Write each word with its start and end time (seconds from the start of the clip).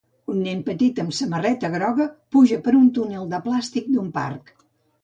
Un 0.35 0.37
nen 0.45 0.63
petit 0.69 1.01
amb 1.03 1.13
samarreta 1.17 1.71
groga 1.75 2.09
puja 2.37 2.61
per 2.69 2.77
un 2.81 2.91
túnel 2.99 3.31
de 3.37 3.43
plàstic 3.49 3.97
d'un 3.97 4.15
parc. 4.21 4.57